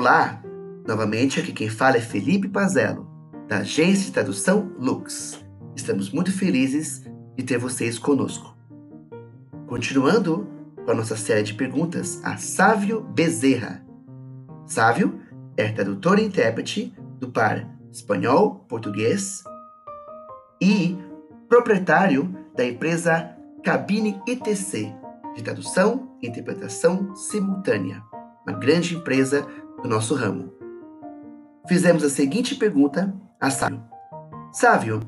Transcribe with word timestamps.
Olá, 0.00 0.42
novamente 0.88 1.38
aqui 1.40 1.52
quem 1.52 1.68
fala 1.68 1.98
é 1.98 2.00
Felipe 2.00 2.48
Pazello, 2.48 3.06
da 3.46 3.58
agência 3.58 4.06
de 4.06 4.12
tradução 4.12 4.72
Lux. 4.78 5.44
Estamos 5.76 6.10
muito 6.10 6.32
felizes 6.32 7.04
de 7.36 7.44
ter 7.44 7.58
vocês 7.58 7.98
conosco. 7.98 8.56
Continuando 9.66 10.48
com 10.86 10.90
a 10.90 10.94
nossa 10.94 11.18
série 11.18 11.42
de 11.42 11.52
perguntas 11.52 12.18
a 12.24 12.38
Sávio 12.38 13.02
Bezerra. 13.02 13.84
Sávio 14.64 15.20
é 15.54 15.68
tradutor 15.68 16.18
e 16.18 16.24
intérprete 16.24 16.94
do 17.18 17.28
par 17.28 17.68
espanhol, 17.92 18.64
português 18.70 19.44
e 20.62 20.96
proprietário 21.46 22.34
da 22.56 22.64
empresa 22.64 23.36
Cabine 23.62 24.18
ITC, 24.26 24.94
de 25.36 25.42
tradução 25.42 26.16
e 26.22 26.26
interpretação 26.26 27.14
simultânea, 27.14 28.02
uma 28.46 28.58
grande 28.58 28.96
empresa 28.96 29.46
do 29.82 29.88
nosso 29.88 30.14
ramo. 30.14 30.52
Fizemos 31.68 32.02
a 32.02 32.10
seguinte 32.10 32.54
pergunta 32.54 33.14
a 33.40 33.50
Sávio. 33.50 33.82
Sávio, 34.52 35.00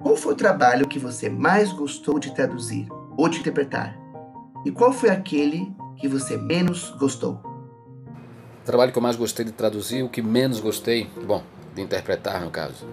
qual 0.00 0.16
foi 0.16 0.34
o 0.34 0.36
trabalho 0.36 0.86
que 0.86 0.98
você 0.98 1.28
mais 1.28 1.72
gostou 1.72 2.18
de 2.18 2.34
traduzir 2.34 2.86
ou 3.16 3.28
de 3.28 3.40
interpretar? 3.40 3.98
E 4.64 4.70
qual 4.70 4.92
foi 4.92 5.10
aquele 5.10 5.74
que 5.96 6.08
você 6.08 6.36
menos 6.36 6.90
gostou? 6.98 7.40
O 8.62 8.64
trabalho 8.64 8.92
que 8.92 8.98
eu 8.98 9.02
mais 9.02 9.16
gostei 9.16 9.44
de 9.44 9.52
traduzir, 9.52 10.02
o 10.02 10.08
que 10.08 10.22
menos 10.22 10.60
gostei, 10.60 11.10
bom, 11.26 11.42
de 11.74 11.82
interpretar 11.82 12.40
no 12.42 12.50
caso. 12.50 12.86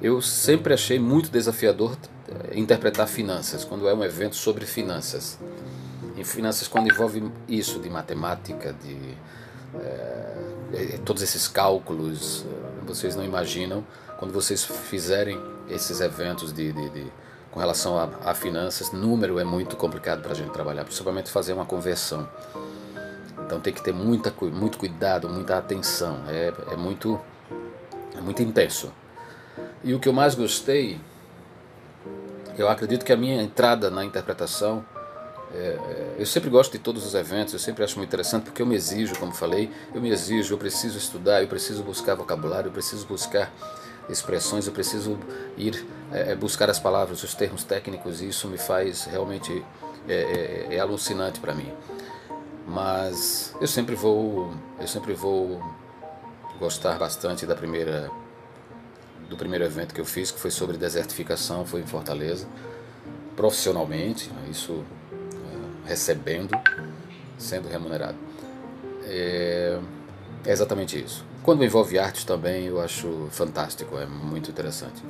Eu 0.00 0.22
sempre 0.22 0.74
achei 0.74 0.98
muito 0.98 1.28
desafiador 1.30 1.96
eh, 2.28 2.58
interpretar 2.58 3.08
finanças, 3.08 3.64
quando 3.64 3.88
é 3.88 3.94
um 3.94 4.04
evento 4.04 4.36
sobre 4.36 4.64
finanças. 4.64 5.38
Em 6.18 6.24
finanças, 6.24 6.66
quando 6.66 6.88
envolve 6.88 7.30
isso 7.46 7.78
de 7.78 7.88
matemática, 7.88 8.72
de 8.72 9.14
é, 9.80 10.98
todos 11.04 11.22
esses 11.22 11.46
cálculos, 11.46 12.44
vocês 12.84 13.14
não 13.14 13.24
imaginam, 13.24 13.86
quando 14.18 14.32
vocês 14.32 14.64
fizerem 14.64 15.40
esses 15.70 16.00
eventos 16.00 16.52
de, 16.52 16.72
de, 16.72 16.90
de 16.90 17.06
com 17.52 17.60
relação 17.60 17.96
a, 17.96 18.30
a, 18.30 18.34
finanças, 18.34 18.90
número 18.90 19.38
é 19.38 19.44
muito 19.44 19.76
complicado 19.76 20.20
para 20.20 20.32
a 20.32 20.34
gente 20.34 20.50
trabalhar, 20.50 20.84
principalmente 20.84 21.30
fazer 21.30 21.52
uma 21.52 21.64
conversão. 21.64 22.28
Então 23.46 23.60
tem 23.60 23.72
que 23.72 23.80
ter 23.80 23.94
muita, 23.94 24.34
muito 24.52 24.76
cuidado, 24.76 25.28
muita 25.28 25.56
atenção, 25.56 26.24
é, 26.28 26.52
é, 26.72 26.76
muito, 26.76 27.20
é 28.16 28.20
muito 28.20 28.42
intenso. 28.42 28.92
E 29.84 29.94
o 29.94 30.00
que 30.00 30.08
eu 30.08 30.12
mais 30.12 30.34
gostei, 30.34 31.00
eu 32.58 32.68
acredito 32.68 33.04
que 33.04 33.12
a 33.12 33.16
minha 33.16 33.40
entrada 33.40 33.88
na 33.88 34.04
interpretação, 34.04 34.84
é, 35.54 35.56
é, 35.56 36.14
eu 36.18 36.26
sempre 36.26 36.50
gosto 36.50 36.72
de 36.72 36.78
todos 36.78 37.06
os 37.06 37.14
eventos, 37.14 37.54
eu 37.54 37.58
sempre 37.58 37.82
acho 37.82 37.96
muito 37.96 38.08
interessante 38.08 38.44
porque 38.44 38.60
eu 38.60 38.66
me 38.66 38.74
exijo, 38.74 39.18
como 39.18 39.32
falei, 39.32 39.70
eu 39.94 40.00
me 40.00 40.10
exijo, 40.10 40.54
eu 40.54 40.58
preciso 40.58 40.98
estudar, 40.98 41.42
eu 41.42 41.48
preciso 41.48 41.82
buscar 41.82 42.14
vocabulário, 42.14 42.68
eu 42.68 42.72
preciso 42.72 43.06
buscar 43.06 43.52
expressões, 44.08 44.66
eu 44.66 44.72
preciso 44.72 45.18
ir 45.56 45.86
é, 46.12 46.32
é 46.32 46.36
buscar 46.36 46.68
as 46.68 46.78
palavras, 46.78 47.22
os 47.22 47.34
termos 47.34 47.64
técnicos, 47.64 48.20
e 48.20 48.28
isso 48.28 48.46
me 48.48 48.58
faz 48.58 49.04
realmente 49.04 49.64
é, 50.06 50.66
é, 50.70 50.74
é 50.76 50.80
alucinante 50.80 51.40
para 51.40 51.54
mim. 51.54 51.72
Mas 52.66 53.54
eu 53.60 53.66
sempre 53.66 53.94
vou, 53.94 54.52
eu 54.78 54.86
sempre 54.86 55.14
vou 55.14 55.62
gostar 56.58 56.98
bastante 56.98 57.46
da 57.46 57.54
primeira 57.54 58.10
do 59.30 59.36
primeiro 59.36 59.64
evento 59.64 59.94
que 59.94 60.00
eu 60.00 60.06
fiz, 60.06 60.30
que 60.30 60.40
foi 60.40 60.50
sobre 60.50 60.78
desertificação, 60.78 61.64
foi 61.66 61.80
em 61.82 61.86
Fortaleza, 61.86 62.46
profissionalmente, 63.36 64.30
né, 64.30 64.48
isso 64.50 64.82
recebendo, 65.88 66.50
sendo 67.38 67.68
remunerado. 67.68 68.16
É, 69.04 69.78
é 70.44 70.52
exatamente 70.52 71.02
isso. 71.02 71.24
Quando 71.42 71.64
envolve 71.64 71.98
arte 71.98 72.26
também, 72.26 72.66
eu 72.66 72.80
acho 72.80 73.28
fantástico, 73.30 73.98
é 73.98 74.04
muito 74.04 74.50
interessante. 74.50 75.02